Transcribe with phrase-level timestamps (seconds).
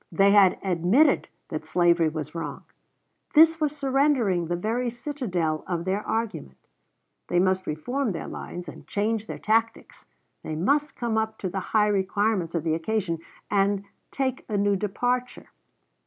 [0.11, 2.63] They had admitted that slavery was wrong.
[3.35, 6.57] This was surrendering the very citadel of their argument.
[7.27, 10.07] They must re form their lines and change their tactics.
[10.41, 13.19] They must come up to the high requirements of the occasion
[13.51, 15.49] and take a new departure.